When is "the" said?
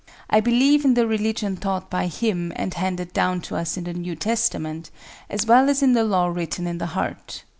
0.95-1.05, 3.83-3.93, 5.93-6.03, 6.79-6.87